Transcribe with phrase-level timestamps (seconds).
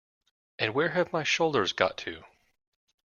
[0.57, 2.23] And where have my shoulders got to?